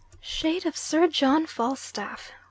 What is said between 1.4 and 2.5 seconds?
Falstaff!